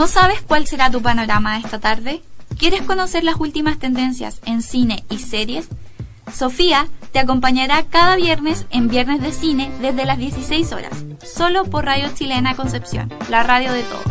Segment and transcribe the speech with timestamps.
[0.00, 2.22] ¿No sabes cuál será tu panorama esta tarde?
[2.58, 5.68] ¿Quieres conocer las últimas tendencias en cine y series?
[6.34, 11.84] Sofía te acompañará cada viernes en Viernes de Cine desde las 16 horas, solo por
[11.84, 14.06] Radio Chilena Concepción, la radio de todos.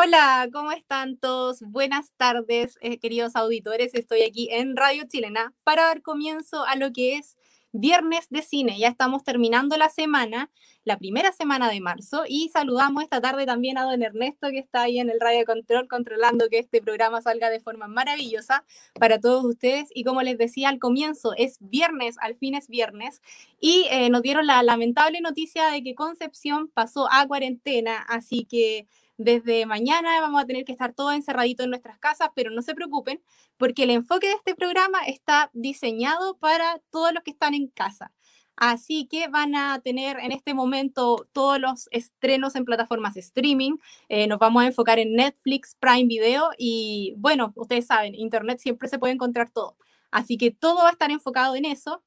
[0.00, 1.60] Hola, ¿cómo están todos?
[1.60, 3.94] Buenas tardes, eh, queridos auditores.
[3.94, 7.36] Estoy aquí en Radio Chilena para dar comienzo a lo que es
[7.72, 8.78] Viernes de Cine.
[8.78, 10.52] Ya estamos terminando la semana,
[10.84, 14.82] la primera semana de marzo, y saludamos esta tarde también a don Ernesto, que está
[14.82, 18.64] ahí en el Radio Control, controlando que este programa salga de forma maravillosa
[19.00, 19.88] para todos ustedes.
[19.92, 23.20] Y como les decía al comienzo, es viernes, al fin es viernes,
[23.58, 28.86] y eh, nos dieron la lamentable noticia de que Concepción pasó a cuarentena, así que
[29.18, 32.74] desde mañana vamos a tener que estar todos encerraditos en nuestras casas, pero no se
[32.74, 33.20] preocupen,
[33.58, 38.12] porque el enfoque de este programa está diseñado para todos los que están en casa.
[38.56, 43.76] Así que van a tener en este momento todos los estrenos en plataformas streaming.
[44.08, 48.88] Eh, nos vamos a enfocar en Netflix, Prime Video y bueno, ustedes saben, Internet siempre
[48.88, 49.76] se puede encontrar todo.
[50.10, 52.02] Así que todo va a estar enfocado en eso.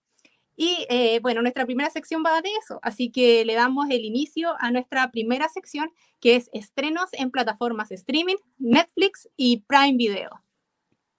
[0.64, 4.54] Y eh, bueno, nuestra primera sección va de eso, así que le damos el inicio
[4.60, 10.30] a nuestra primera sección, que es estrenos en plataformas streaming, Netflix y Prime Video.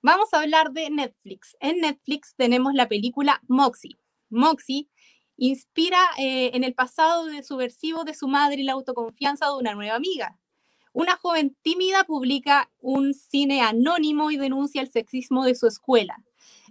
[0.00, 1.56] Vamos a hablar de Netflix.
[1.58, 3.98] En Netflix tenemos la película Moxie.
[4.30, 4.88] Moxie
[5.36, 9.74] inspira eh, en el pasado de subversivo de su madre y la autoconfianza de una
[9.74, 10.38] nueva amiga.
[10.92, 16.22] Una joven tímida publica un cine anónimo y denuncia el sexismo de su escuela.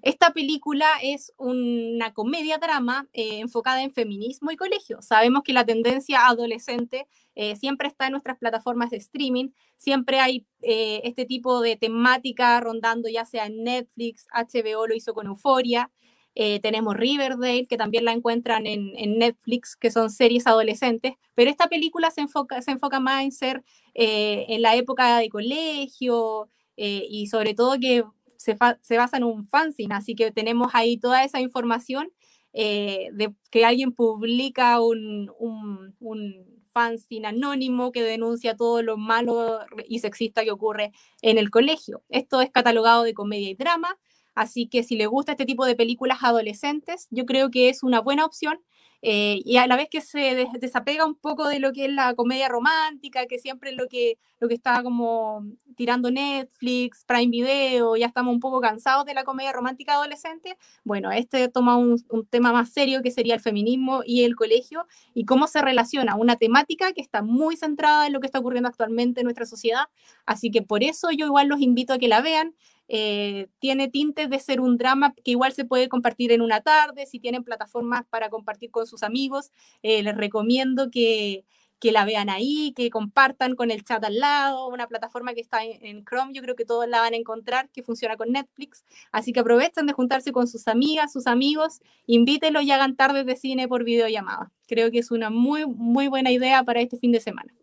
[0.01, 5.01] Esta película es una comedia-drama eh, enfocada en feminismo y colegio.
[5.01, 10.47] Sabemos que la tendencia adolescente eh, siempre está en nuestras plataformas de streaming, siempre hay
[10.63, 15.91] eh, este tipo de temática rondando ya sea en Netflix, HBO lo hizo con Euforia,
[16.33, 21.67] tenemos Riverdale, que también la encuentran en, en, Netflix, que son series adolescentes, pero esta
[21.67, 27.53] película se enfoca, se enfoca más en ser en la época de colegio y sobre
[27.53, 28.05] todo que
[28.41, 32.11] se, basa en un fanzine, así que tenemos ahí toda esa información
[32.53, 39.59] eh, de que alguien publica un, un, un, fanzine anónimo que denuncia todo lo malo
[39.89, 42.01] y sexista que ocurre en el colegio.
[42.07, 43.97] Esto es catalogado de comedia y drama,
[44.35, 47.99] así que si le gusta este tipo de películas adolescentes, yo creo que es una
[47.99, 48.57] buena opción
[49.01, 52.13] eh, y a la vez que se desapega un poco de lo que es la
[52.13, 55.43] comedia romántica, que siempre es lo que, lo que está como
[55.75, 61.11] tirando Netflix, Prime Video, ya estamos un poco cansados de la comedia romántica adolescente, bueno,
[61.11, 65.25] este toma un, un tema más serio que sería el feminismo y el colegio y
[65.25, 69.21] cómo se relaciona una temática que está muy centrada en lo que está ocurriendo actualmente
[69.21, 69.85] en nuestra sociedad,
[70.25, 72.55] así que por eso yo igual los invito a que la vean,
[72.93, 77.05] eh, tiene tintes de ser un drama que igual se puede compartir en una tarde,
[77.05, 79.49] si tienen plataformas para compartir con sus amigos,
[79.81, 81.45] eh, les recomiendo que,
[81.79, 85.63] que, la vean ahí, que compartan con el chat al lado, una plataforma que está
[85.63, 89.31] en, Chrome, yo creo que todos la van a encontrar, que funciona con Netflix, así
[89.31, 93.69] que aprovechen de juntarse con sus amigas, sus amigos, invítenlos y hagan tardes de cine
[93.69, 94.51] por videollamada.
[94.67, 97.53] Creo que es una muy, muy buena idea para este fin de semana.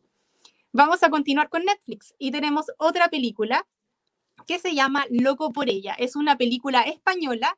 [0.72, 3.66] Vamos a continuar con Netflix y tenemos otra película
[4.48, 5.94] que se llama Loco por ella.
[5.98, 7.56] Es una película española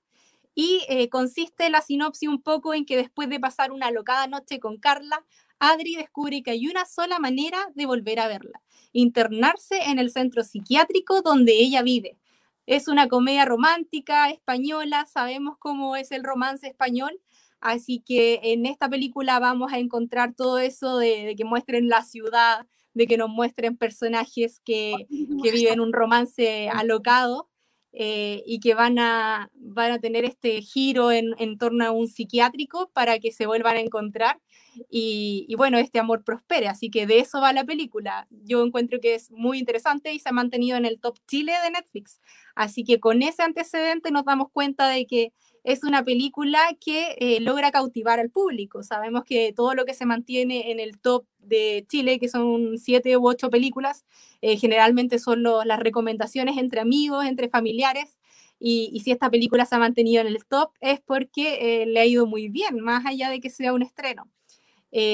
[0.56, 4.58] y eh, consiste la sinopsis un poco en que después de pasar una locada noche
[4.58, 5.24] con Carla,
[5.60, 8.60] Adri descubre que hay una sola manera de volver a verla,
[8.92, 12.18] internarse en el centro psiquiátrico donde ella vive.
[12.66, 17.20] Es una comedia romántica española, sabemos cómo es el romance español,
[17.60, 22.02] así que en esta película vamos a encontrar todo eso de, de que muestren la
[22.02, 24.94] ciudad, de que nos muestren personajes que,
[25.42, 27.48] que viven un romance alocado
[27.92, 32.06] eh, y que van a, van a tener este giro en, en, torno a un
[32.06, 34.40] psiquiátrico para que se vuelvan a encontrar
[34.88, 36.68] y, y, bueno, este amor prospere.
[36.68, 38.28] Así que de eso va la película.
[38.30, 41.72] Yo encuentro que es muy interesante y se ha mantenido en el top Chile de
[41.72, 42.20] Netflix.
[42.54, 45.32] Así que con ese antecedente nos damos cuenta de que
[45.64, 48.82] es una película que eh, logra cautivar al público.
[48.82, 53.16] Sabemos que todo lo que se mantiene en el top de Chile, que son siete
[53.16, 54.04] u ocho películas,
[54.40, 58.16] eh, generalmente son las recomendaciones entre amigos, entre familiares.
[58.58, 62.00] Y, y, si esta película se ha mantenido en el top es porque eh, le
[62.00, 64.28] ha ido muy bien, más allá de que sea un estreno.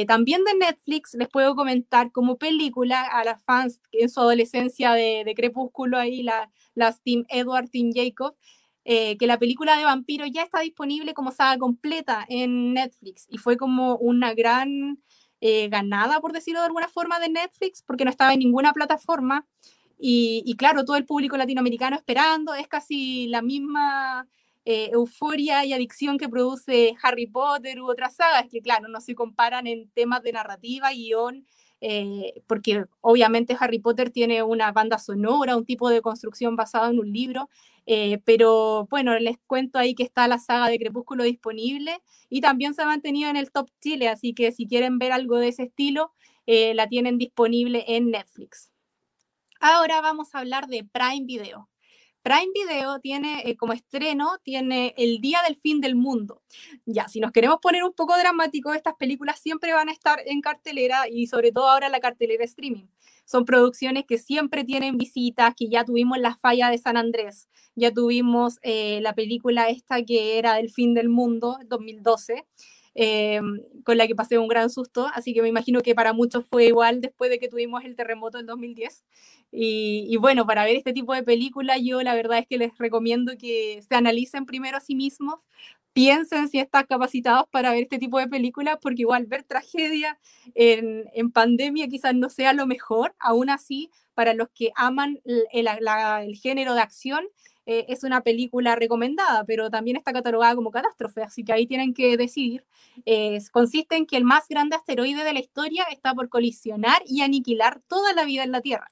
[0.08, 5.22] también de Netflix les puedo comentar como película a las fans en su adolescencia de,
[5.24, 8.34] de Crepúsculo, ahí la, las Team Edward, Team Jacob,
[8.88, 13.26] eh, que la película de vampiro ya está disponible como saga completa en Netflix.
[13.28, 15.02] Y fue como una gran
[15.40, 19.44] eh, ganada, por decirlo de alguna forma, de Netflix porque no estaba en ninguna plataforma.
[19.98, 24.28] Y, y, claro, todo el público latinoamericano esperando, es casi la misma
[24.64, 29.16] eh, euforia y adicción que produce Harry Potter u otras sagas, que claro, no se
[29.16, 31.44] comparan en temas de narrativa, guion,
[31.80, 36.98] eh, porque obviamente Harry Potter tiene una banda sonora, un tipo de construcción basado en
[36.98, 37.48] un libro,
[37.86, 42.74] eh, pero bueno, les cuento ahí que está la saga de Crepúsculo disponible y también
[42.74, 45.64] se ha mantenido en el top Chile, así que si quieren ver algo de ese
[45.64, 46.12] estilo,
[46.46, 48.70] la tienen disponible en Netflix.
[49.60, 51.68] Ahora vamos a hablar de Prime Video.
[52.26, 56.42] Prime Video tiene eh, como estreno, tiene El Día del Fin del Mundo.
[56.84, 60.40] Ya, si nos queremos poner un poco dramáticos, estas películas siempre van a estar en
[60.40, 62.88] cartelera y sobre todo ahora la cartelera streaming.
[63.26, 67.92] Son producciones que siempre tienen visitas, que ya tuvimos La Falla de San Andrés, ya
[67.92, 72.44] tuvimos eh, la película esta que era El Fin del Mundo, 2012.
[72.98, 73.42] Eh,
[73.84, 76.64] con la que pasé un gran susto, así que me imagino que para muchos fue
[76.64, 79.04] igual después de que tuvimos el terremoto en 2010.
[79.52, 83.36] Y, bueno, para ver este tipo de películas, yo la verdad es que les recomiendo
[83.38, 85.40] que se analicen primero a sí mismos,
[85.92, 90.18] piensen si están capacitados para ver este tipo de películas, porque igual ver tragedia
[90.54, 95.46] en, en pandemia quizás no sea lo mejor, aún así, para los que aman el,
[95.52, 97.26] el género de acción,
[97.66, 101.92] eh, es una película recomendada, pero también está catalogada como catástrofe, así que ahí tienen
[101.94, 102.64] que decidir.
[103.52, 107.80] consiste en que el más grande asteroide de la historia está por colisionar y aniquilar
[107.88, 108.90] toda la vida en la Tierra.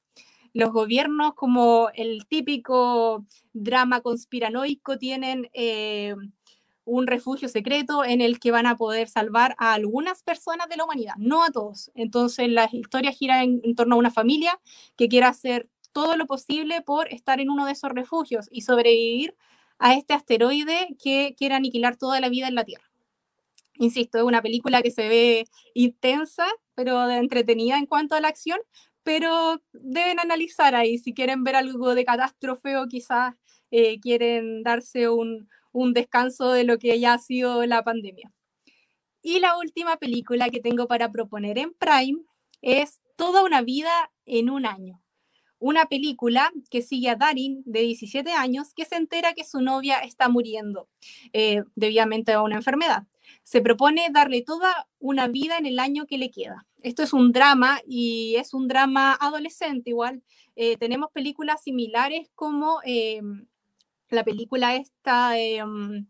[0.54, 6.14] Los gobiernos, como el típico drama conspiranoico, tienen eh,
[6.84, 10.84] un refugio secreto en el que van a poder salvar a algunas personas de la
[10.84, 11.90] humanidad, no a todos.
[11.96, 14.60] Entonces la historia gira en, en torno a una familia
[14.96, 19.35] que quiere hacer todo lo posible por estar en uno de esos refugios y sobrevivir
[19.79, 22.85] a este asteroide que quiere aniquilar toda la vida en la Tierra.
[23.79, 28.58] Insisto, es una película que se ve intensa, pero entretenida en cuanto a la acción,
[29.05, 33.35] pero deben analizar ahí si quieren ver algo de catástrofe o quizás
[33.70, 38.32] eh, quieren darse un, un descanso de lo que ya ha sido la pandemia.
[39.23, 42.20] Y la última película que tengo para proponer en Prime
[42.62, 45.03] es Toda una vida en un año
[45.58, 49.98] una película que sigue a Darin, de 17 años, que se entera que su novia
[49.98, 50.88] está muriendo
[51.32, 53.04] eh, debidamente a una enfermedad.
[53.42, 56.66] Se propone darle toda una vida en el año que le queda.
[56.82, 60.22] Esto es un drama y es un drama adolescente igual.
[60.56, 63.22] Eh, tenemos películas similares como eh,
[64.10, 65.32] la película esta,
[65.64, 66.06] mm,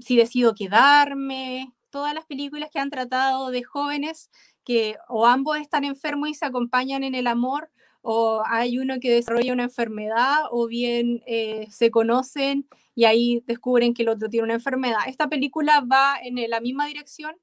[0.00, 4.30] Si decido quedarme, todas las películas que han tratado de jóvenes
[4.64, 7.70] que o ambos están enfermos y se acompañan en el amor
[8.02, 13.94] o hay uno que desarrolla una enfermedad o bien eh, se conocen y ahí descubren
[13.94, 15.00] que el otro tiene una enfermedad.
[15.06, 17.36] Esta película va en la misma dirección,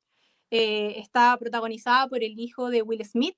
[0.52, 3.36] eh, está protagonizada por el hijo de Will Smith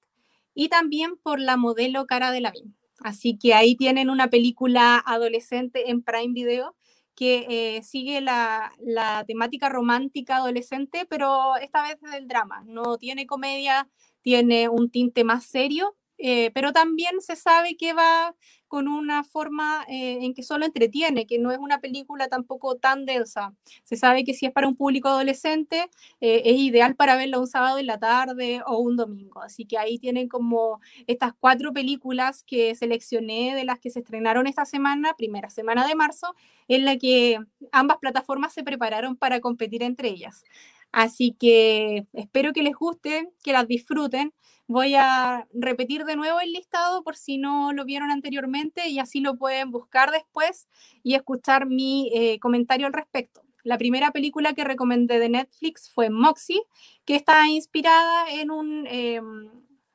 [0.54, 2.75] y también por la modelo Cara de Lavín.
[3.01, 6.75] Así que ahí tienen una película adolescente en Prime Video
[7.16, 12.63] que eh, sigue la, la, temática romántica adolescente, pero esta vez del drama.
[12.66, 13.89] No tiene comedia,
[14.21, 18.36] tiene un tinte más serio eh, pero también se sabe que va
[18.68, 23.06] con una forma eh, en que solo entretiene, que no es una película tampoco tan
[23.06, 23.56] densa.
[23.83, 25.89] Se sabe que si es para un público adolescente,
[26.21, 29.42] eh, es ideal para verla un sábado en la tarde o un domingo.
[29.42, 34.45] Así que ahí tienen como estas cuatro películas que seleccioné de las que se estrenaron
[34.45, 36.36] esta semana, primera semana de marzo,
[36.68, 37.39] en la que
[37.71, 40.44] ambas plataformas se prepararon para competir entre ellas.
[40.92, 44.33] Así que espero que les guste, que las disfruten.
[44.69, 49.19] Voy a repetir de nuevo el listado por si no lo vieron anteriormente y así
[49.19, 50.68] lo pueden buscar después
[51.02, 53.42] y escuchar mi eh, comentario al respecto.
[53.64, 56.61] La primera película que recomendé de Netflix fue Moxie,
[57.04, 59.19] que está inspirada en un, eh,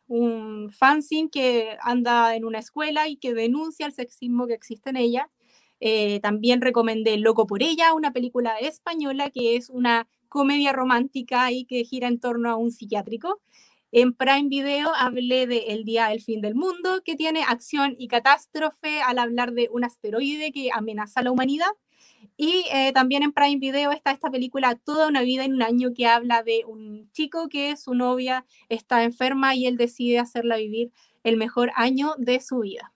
[0.08, 4.96] un fanzine que anda en una escuela y que denuncia el sexismo que existe en
[4.96, 5.30] ella.
[5.78, 11.64] Eh, también recomendé Loco por ella, una película española que es una comedia romántica y
[11.64, 13.40] que gira en torno a un psiquiátrico.
[13.96, 18.08] En Prime Video hablé de El Día del Fin del Mundo, que tiene acción y
[18.08, 21.70] catástrofe al hablar de un asteroide que amenaza a la humanidad.
[22.36, 25.94] Y eh, también en Prime Video está esta película Toda una vida en un año
[25.94, 30.90] que habla de un chico que su novia está enferma y él decide hacerla vivir
[31.22, 32.93] el mejor año de su vida.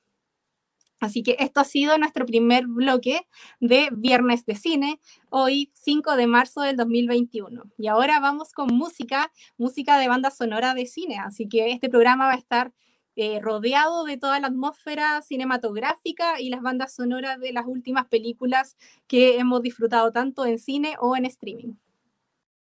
[1.01, 3.27] Así que esto ha sido nuestro primer bloque
[3.61, 5.01] de Viernes de Cine,
[5.31, 7.63] hoy 5 de marzo del 2021.
[7.79, 11.19] Y ahora vamos con música, música de banda sonora de cine.
[11.19, 12.73] Así que este programa va a estar
[13.15, 18.77] eh, rodeado de toda la atmósfera cinematográfica y las bandas sonoras de las últimas películas
[19.07, 21.75] que hemos disfrutado tanto en cine o en streaming.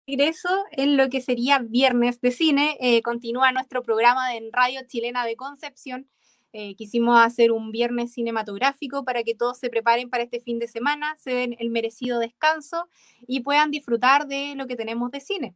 [0.06, 2.76] Regreso en lo que sería Viernes de Cine.
[2.80, 6.08] Eh, continúa nuestro programa en Radio Chilena de Concepción
[6.52, 10.66] Eh, quisimos hacer un viernes cinematográfico para que todos se preparen para este fin de
[10.66, 12.88] semana, se den el merecido descanso
[13.26, 15.54] y puedan disfrutar de lo que tenemos de cine.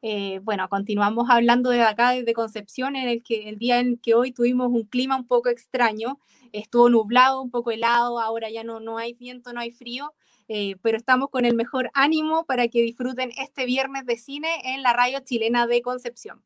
[0.00, 4.68] Eh, bueno, continuamos hablando de acá, desde Concepción, en el, día en que hoy tuvimos
[4.68, 6.18] un clima un poco extraño,
[6.52, 10.14] estuvo nublado, un poco helado, ahora ya no, no hay viento, no hay frío,
[10.48, 14.82] eh, pero estamos con el mejor ánimo para que disfruten este viernes de cine en
[14.82, 16.42] la radio chilena de Concepción.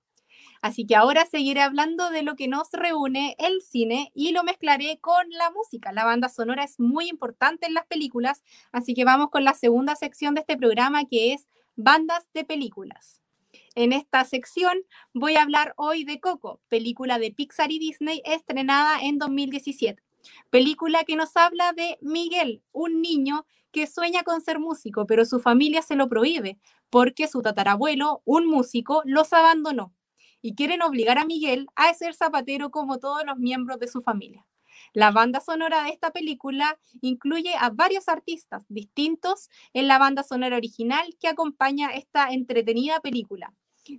[0.64, 4.98] Así que ahora seguiré hablando de lo que nos reúne el cine y lo mezclaré
[4.98, 5.92] con la música.
[5.92, 8.42] La banda sonora es muy importante en las películas,
[8.72, 13.20] así que vamos con la segunda sección de este programa que es bandas de películas.
[13.74, 14.78] En esta sección
[15.12, 20.02] voy a hablar hoy de Coco, película de Pixar y Disney estrenada en 2017.
[20.48, 25.40] Película que nos habla de Miguel, un niño que sueña con ser músico, pero su
[25.40, 26.56] familia se lo prohíbe
[26.88, 29.92] porque su tatarabuelo, un músico, los abandonó
[30.44, 34.46] y quieren obligar a Miguel a ser zapatero como todos los miembros de su familia.
[34.92, 40.58] La banda sonora de esta película incluye a varios artistas distintos en la banda sonora
[40.58, 43.54] original que acompaña esta entretenida película.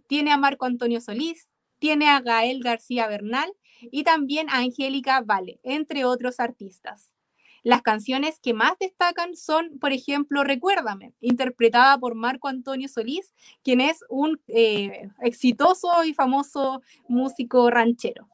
[0.06, 1.50] Tiene a Marco Antonio Solís,
[1.80, 7.15] tiene a Gael García Bernal y también a Angélica Vale, entre otros artistas.
[7.66, 13.82] Las canciones que más destacan son, por ejemplo, Recuérdame, interpretada por Marco Antonio Solís, quien
[13.82, 18.30] es un eh, exitoso y famoso músico ranchero.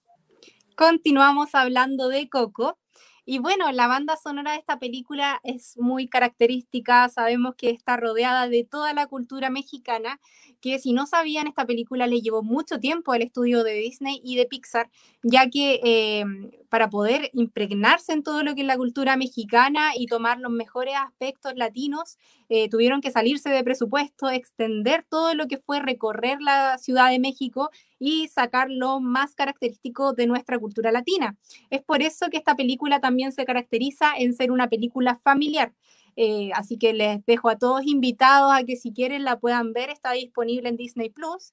[0.76, 2.78] Continuamos hablando de Coco.
[3.24, 8.50] Y bueno, la banda sonora de esta película es muy característica, sabemos que está rodeada
[8.50, 10.20] de toda la cultura mexicana
[10.60, 14.36] que si no sabían, esta película le llevó mucho tiempo al estudio de Disney y
[14.36, 14.90] de Pixar,
[15.24, 16.26] ya que eh,
[16.72, 20.94] para poder impregnarse en todo lo que es la cultura mexicana y tomar los mejores
[20.96, 26.78] aspectos latinos, eh, tuvieron que salirse de presupuesto, extender todo lo que fue recorrer la
[26.78, 31.36] Ciudad de México y sacar lo más característico de nuestra cultura latina.
[31.70, 35.74] Es por eso que esta película también se caracteriza en ser una película familiar.
[36.16, 39.90] Eh, así que les dejo a todos invitados a que si quieren la puedan ver,
[39.90, 41.52] está disponible en Disney Plus.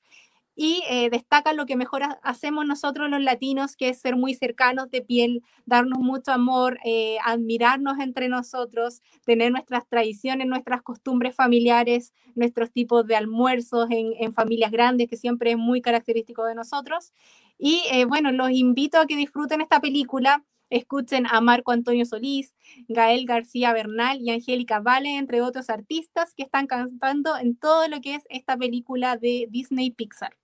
[0.60, 4.90] Y eh, destaca lo que mejor hacemos nosotros los latinos, que es ser muy cercanos
[4.90, 12.12] de piel, darnos mucho amor, eh, admirarnos entre nosotros, tener nuestras tradiciones, nuestras costumbres familiares,
[12.34, 17.12] nuestros tipos de almuerzos en, familias grandes, que siempre es muy característico de nosotros.
[17.56, 22.54] Y bueno, los invito a que disfruten esta película Escuchen a Marco Antonio Solís,
[22.88, 28.00] Gael García Bernal y Angélica Vale, entre otros artistas que están cantando en todo lo
[28.02, 30.37] que es esta película de Disney Pixar.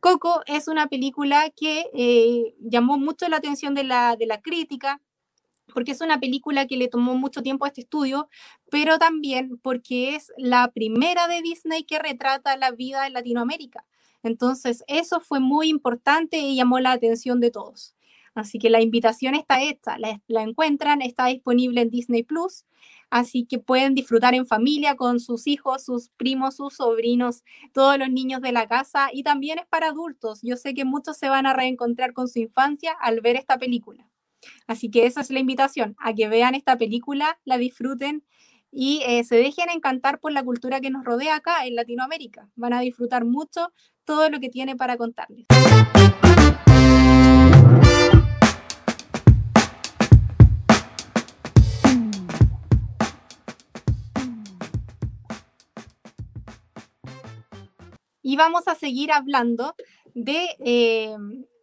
[0.00, 5.00] Coco es una película que eh, llamó mucho la atención de la, de la crítica,
[5.74, 8.28] porque es una película que le tomó mucho tiempo a este estudio,
[8.70, 13.84] pero también porque es la primera de Disney que retrata la vida en Latinoamérica.
[14.22, 17.94] Entonces, eso fue muy importante y llamó la atención de todos.
[18.34, 22.64] Así que la invitación está hecha, la, encuentran, está disponible en Disney Plus,
[23.10, 28.10] así que pueden disfrutar en familia con sus hijos, sus primos, sus sobrinos, todos los
[28.10, 30.40] niños de la casa y también es para adultos.
[30.42, 34.08] Yo sé que muchos se van a reencontrar con su infancia al ver esta película.
[34.66, 38.24] Así que esa es la invitación, a que vean esta película, la disfruten
[38.70, 42.48] y eh, se dejen encantar por la cultura que nos rodea acá en Latinoamérica.
[42.54, 43.72] Van a disfrutar mucho
[44.04, 45.46] todo lo que tiene para contarles.
[58.28, 59.74] Y vamos a seguir hablando
[60.12, 61.16] de eh,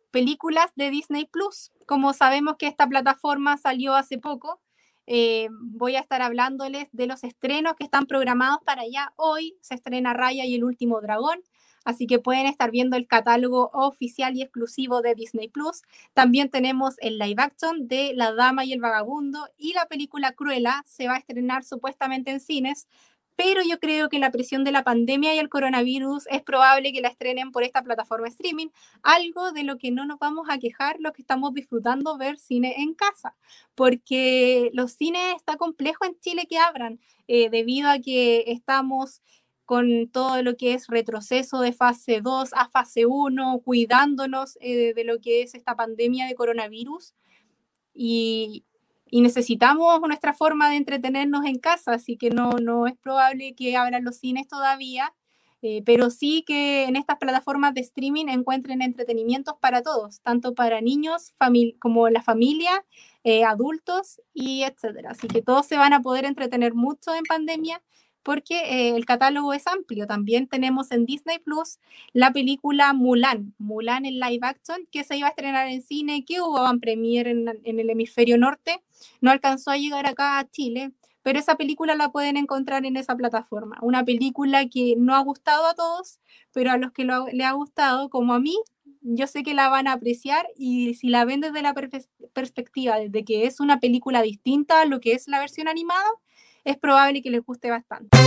[0.10, 1.72] películas de Disney Plus.
[1.86, 4.60] Como sabemos que esta plataforma salió hace poco,
[5.06, 9.14] eh, voy a estar hablándoles de los estrenos que están programados para allá.
[9.16, 11.40] Hoy se estrena Raya y el último dragón,
[11.84, 15.84] así que pueden estar viendo el catálogo oficial y exclusivo de Disney Plus.
[16.16, 20.82] También tenemos el live action de La Dama y el Vagabundo y la película Cruella
[20.88, 22.88] se va a estrenar supuestamente en cines,
[23.36, 27.02] pero yo creo que la presión de la pandemia y el coronavirus es probable que
[27.02, 28.68] la estrenen por esta plataforma streaming,
[29.04, 32.76] algo de lo que no nos vamos a quejar los que estamos disfrutando ver cine
[32.78, 33.36] en casa,
[33.76, 39.22] porque los cines está complejo en Chile que abran, eh, debido a que estamos
[39.66, 45.04] con todo lo que es retroceso de fase 2 a fase 1, cuidándonos eh, de
[45.04, 47.16] lo que es esta pandemia de coronavirus.
[47.94, 48.64] Y,
[49.10, 53.78] y necesitamos nuestra forma de entretenernos en casa, así que no, no es probable que
[53.78, 55.14] abran los cines todavía,
[55.62, 60.82] eh, pero sí que en estas plataformas de streaming encuentren entretenimientos para todos, tanto para
[60.82, 61.34] niños
[61.80, 62.86] como la familia,
[63.24, 65.12] eh, adultos y etcétera.
[65.12, 67.82] Así que todos se van a poder entretener mucho en pandemia,
[68.26, 70.08] porque eh, el catálogo es amplio.
[70.08, 71.78] También tenemos en Disney Plus
[72.12, 76.42] la película Mulan, Mulan en live action, que se iba a estrenar en cine, que
[76.42, 78.84] hubo en premiere en, el hemisferio norte,
[79.22, 80.92] no alcanzó a llegar acá a Chile,
[81.22, 83.78] pero esa película la pueden encontrar en esa plataforma.
[83.84, 86.20] Una película que no ha gustado a todos,
[86.52, 88.58] pero a los que le ha gustado, como a mí,
[89.02, 91.76] yo sé que la van a apreciar y si la ven desde la
[92.34, 96.10] perspectiva de que es una película distinta a lo que es la versión animada,
[96.66, 98.18] es probable que les guste bastante.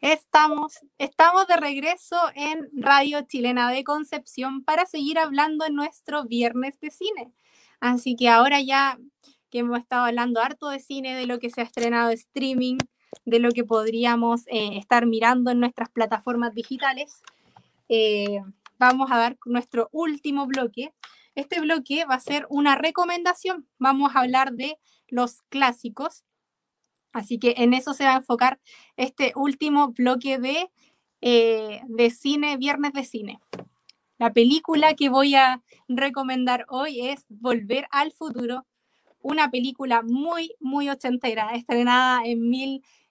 [0.00, 6.78] Estamos, estamos de regreso en Radio Chilena de Concepción para seguir hablando en nuestro viernes
[6.80, 7.32] de cine.
[7.80, 8.98] Así que ahora ya
[9.50, 12.78] que hemos estado hablando harto de cine, de lo que se ha estrenado streaming,
[13.24, 17.22] de lo que podríamos eh, estar mirando en nuestras plataformas digitales,
[17.88, 18.40] eh,
[18.78, 20.92] vamos a dar nuestro último bloque.
[21.34, 23.66] Este bloque va a ser una recomendación.
[23.78, 24.78] Vamos a hablar de
[25.08, 26.24] los clásicos.
[27.12, 28.58] Así que en eso se va a enfocar
[28.96, 30.70] este último bloque de,
[31.20, 33.40] eh, de cine, viernes de cine.
[34.18, 38.66] La película que voy a recomendar hoy es Volver al Futuro,
[39.20, 42.48] una película muy, muy ochentera, estrenada en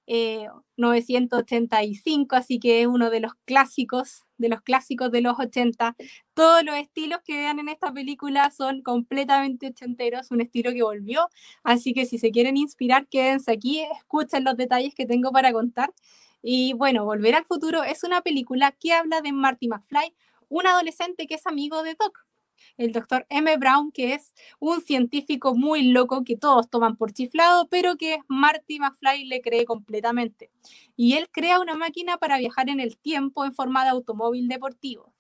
[0.08, 5.96] 1985, así que es uno de los clásicos, de los clásicos de los 80.
[6.34, 11.28] Todos los estilos que vean en esta película son completamente ochenteros, un estilo que volvió,
[11.64, 15.94] así que si se quieren inspirar, quédense aquí, escuchen los detalles que tengo para contar.
[16.42, 20.16] Y bueno, Volver al Futuro es una película que habla de Marty McFly,
[20.50, 22.26] un adolescente que es amigo de Doc,
[22.78, 23.56] el doctor M.
[23.58, 28.80] Brown, que es un científico muy loco que todos toman por chiflado, pero que Marty
[28.80, 30.52] McFly le cree completamente.
[30.96, 35.14] Y él crea una máquina para viajar en el tiempo en forma de automóvil deportivo.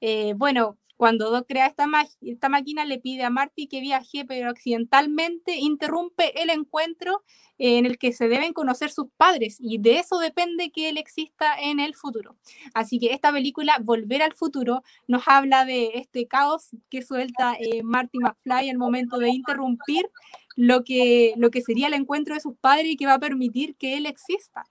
[0.00, 1.86] Eh, bueno, cuando Doc crea esta,
[2.22, 7.22] esta máquina, le pide a Marty que viaje, pero accidentalmente interrumpe el encuentro
[7.58, 11.58] en el que se deben conocer sus padres y de eso depende que él exista
[11.60, 12.36] en el futuro.
[12.74, 17.82] Así que esta película, Volver al Futuro, nos habla de este caos que suelta eh,
[17.82, 20.10] Marty McFly al momento de interrumpir
[20.54, 23.76] lo que, lo que sería el encuentro de sus padres y que va a permitir
[23.76, 24.64] que él exista.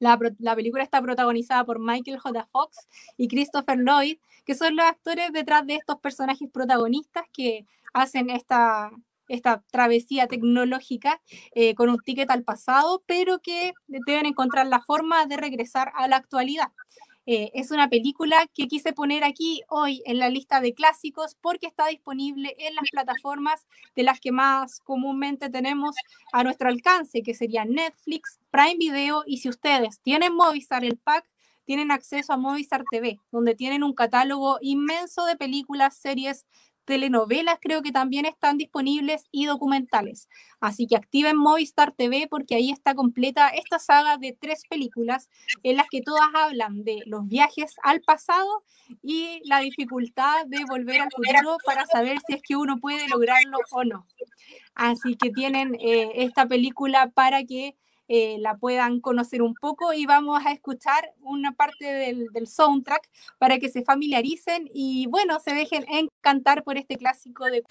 [0.00, 2.48] La, la, película está protagonizada por Michael J.
[2.50, 8.30] Fox y Christopher Lloyd, que son los actores detrás de estos personajes protagonistas que hacen
[8.30, 8.90] esta,
[9.28, 11.20] esta travesía tecnológica
[11.54, 16.08] eh, con un ticket al pasado, pero que deben encontrar la forma de regresar a
[16.08, 16.72] la actualidad.
[17.32, 21.68] Eh, es una película que quise poner aquí hoy en la lista de clásicos porque
[21.68, 25.94] está disponible en las plataformas de las que más comúnmente tenemos
[26.32, 31.24] a nuestro alcance, que serían Netflix, Prime Video y si ustedes tienen Movistar el pack,
[31.66, 36.46] tienen acceso a Movistar TV, donde tienen un catálogo inmenso de películas, series,
[36.84, 40.28] telenovelas creo que también están disponibles y documentales.
[40.60, 45.28] Así que activen Movistar TV porque ahí está completa esta saga de tres películas
[45.62, 48.64] en las que todas hablan de los viajes al pasado
[49.02, 53.58] y la dificultad de volver al futuro para saber si es que uno puede lograrlo
[53.70, 54.06] o no.
[54.74, 57.76] Así que tienen eh, esta película para que
[58.12, 63.08] eh, la puedan conocer un poco y vamos a escuchar una parte del, del, soundtrack
[63.38, 67.62] para que se familiaricen y bueno, se dejen encantar por este clásico de...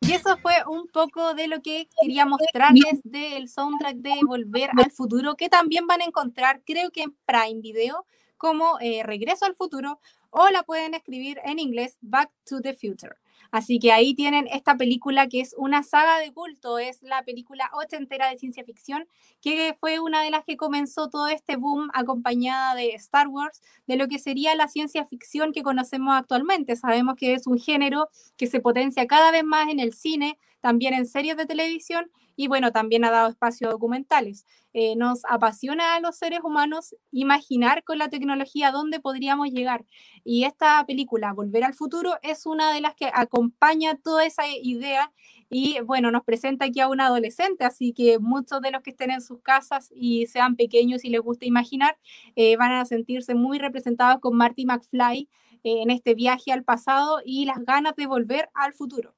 [0.00, 4.92] Y eso fue un poco de lo que quería mostrarles del soundtrack de Volver al
[4.92, 8.06] Futuro, que también van a encontrar, creo que en Prime Video,
[8.38, 13.16] como eh, Regreso al Futuro o la pueden escribir en inglés Back to the Future.
[13.50, 17.70] Así que ahí tienen esta película que es una saga de culto, es la película
[17.72, 19.08] ochentera de ciencia ficción,
[19.40, 23.96] que fue una de las que comenzó todo este boom acompañada de Star Wars, de
[23.96, 26.76] lo que sería la ciencia ficción que conocemos actualmente.
[26.76, 30.94] Sabemos que es un género que se potencia cada vez más en el cine, también
[30.94, 34.46] en series de televisión y bueno, también ha dado espacio a documentales.
[34.72, 39.84] Eh, nos apasiona a los seres humanos imaginar con la tecnología dónde podríamos llegar.
[40.22, 45.12] Y esta película, Volver al Futuro, es una de las que acompaña toda esa idea
[45.50, 49.10] y bueno, nos presenta aquí a un adolescente, así que muchos de los que estén
[49.10, 51.96] en sus casas y sean pequeños y les guste imaginar,
[52.36, 55.28] eh, van a sentirse muy representados con Marty McFly
[55.64, 59.14] eh, en este viaje al pasado y las ganas de volver al futuro.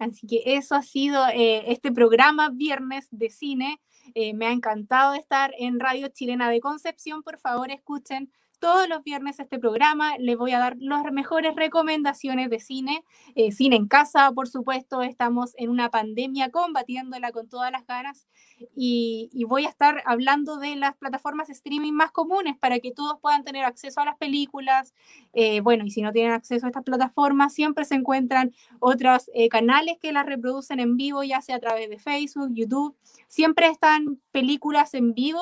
[0.00, 3.80] Así que eso ha sido eh, este programa Viernes de Cine.
[4.14, 7.22] Eh, me ha encantado estar en Radio Chilena de Concepción.
[7.22, 10.16] Por favor, escuchen todos los viernes este programa.
[10.18, 13.02] Les voy a dar las mejores recomendaciones de cine,
[13.34, 15.02] eh, cine en casa, por supuesto.
[15.02, 18.28] Estamos en una pandemia combatiéndola con todas las ganas
[18.76, 23.42] y, voy a estar hablando de las plataformas streaming más comunes para que todos puedan
[23.42, 24.94] tener acceso a las películas.
[25.32, 29.48] Eh, bueno, y si no tienen acceso a estas plataformas, siempre se encuentran otros eh,
[29.48, 32.96] canales que las reproducen en vivo, ya sea a través de Facebook, YouTube.
[33.26, 35.40] Siempre están películas en vivo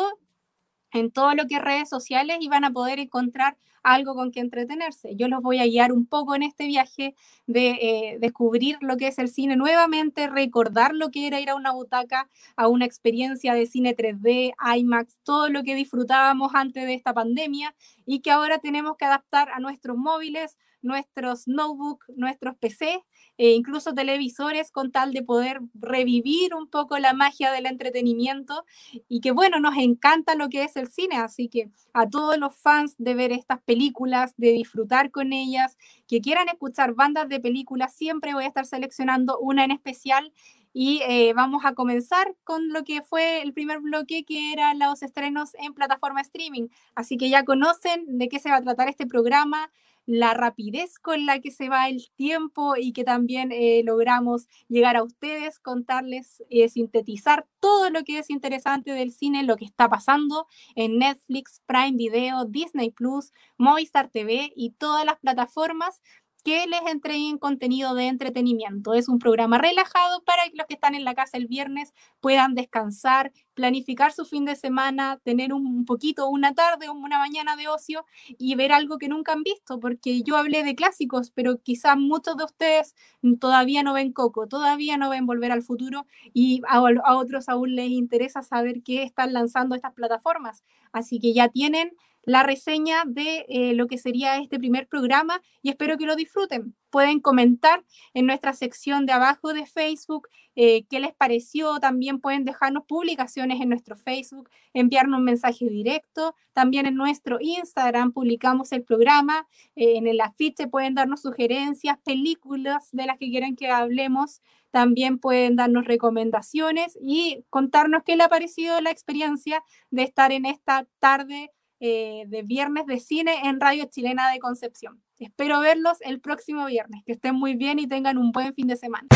[0.92, 4.40] en todo lo que es redes sociales y van a poder encontrar algo con que
[4.40, 5.14] entretenerse.
[5.16, 7.14] Yo los voy a guiar un poco en este viaje
[7.46, 11.54] de eh, descubrir lo que es el cine nuevamente, recordar lo que era ir a
[11.54, 16.94] una butaca, a una experiencia de cine 3D, IMAX, todo lo que disfrutábamos antes de
[16.94, 17.74] esta pandemia
[18.04, 23.04] y que ahora tenemos que adaptar a nuestros móviles, nuestros notebooks, nuestros PC
[23.36, 28.64] e incluso televisores con tal de poder revivir un poco la magia del entretenimiento.
[29.08, 32.54] Y que bueno, nos encanta lo que es el cine, así que a todos los
[32.56, 37.94] fans de ver estas películas, de disfrutar con ellas, que quieran escuchar bandas de películas,
[37.94, 40.32] siempre voy a estar seleccionando una en especial.
[40.72, 45.02] Y eh, vamos a comenzar con lo que fue el primer bloque, que eran los
[45.02, 46.68] estrenos en plataforma streaming.
[46.94, 49.70] Así que ya conocen de qué se va a tratar este programa,
[50.08, 54.96] la rapidez con la que se va el tiempo y que también eh, logramos llegar
[54.96, 59.86] a ustedes, contarles, eh, sintetizar todo lo que es interesante del cine, lo que está
[59.86, 66.00] pasando en Netflix, Prime Video, Disney Plus, Movistar TV y todas las plataformas
[66.48, 68.94] que les entreguen contenido de entretenimiento.
[68.94, 72.54] Es un programa relajado para que los que están en la casa el viernes puedan
[72.54, 77.68] descansar, planificar su fin de semana, tener un poquito, una tarde o una mañana de
[77.68, 78.06] ocio
[78.38, 82.38] y ver algo que nunca han visto, porque yo hablé de clásicos, pero quizás muchos
[82.38, 82.94] de ustedes
[83.38, 87.74] todavía no ven Coco, todavía no ven Volver al Futuro y a, a otros aún
[87.74, 90.64] les interesa saber qué están lanzando estas plataformas.
[90.92, 95.70] Así que ya tienen la reseña de eh, lo que sería este primer programa y
[95.70, 96.74] espero que lo disfruten.
[96.90, 101.78] Pueden comentar en nuestra sección de abajo de Facebook eh, qué les pareció.
[101.80, 106.34] También pueden dejarnos publicaciones en nuestro Facebook, enviarnos un mensaje directo.
[106.52, 109.46] También en nuestro Instagram publicamos el programa.
[109.76, 114.42] Eh, en el afiche pueden darnos sugerencias, películas de las que quieran que hablemos.
[114.70, 120.44] También pueden darnos recomendaciones y contarnos qué les ha parecido la experiencia de estar en
[120.44, 125.02] esta tarde eh, de viernes de cine en Radio Chilena de Concepción.
[125.18, 127.02] Espero verlos el próximo viernes.
[127.04, 129.06] Que estén muy bien y tengan un buen fin de semana.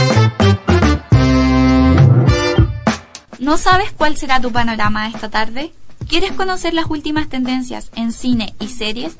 [3.38, 5.72] ¿No sabes cuál será tu panorama esta tarde?
[6.08, 9.16] ¿Quieres conocer las últimas tendencias en cine y series?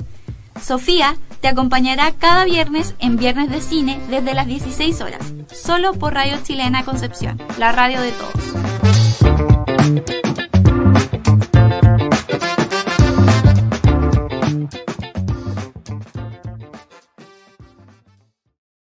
[0.61, 6.13] Sofía te acompañará cada viernes en Viernes de Cine desde las 16 horas, solo por
[6.13, 8.53] Radio Chilena Concepción, la radio de todos.